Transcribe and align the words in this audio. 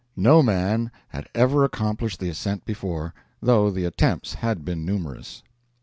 No 0.17 0.41
man 0.41 0.89
had 1.09 1.29
ever 1.35 1.63
accomplished 1.63 2.19
the 2.19 2.29
ascent 2.29 2.65
before, 2.65 3.13
though 3.39 3.69
the 3.69 3.85
attempts 3.85 4.33
had 4.33 4.65
been 4.65 4.83
numerous. 4.83 5.43